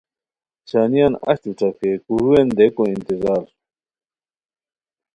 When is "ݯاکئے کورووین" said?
1.57-2.47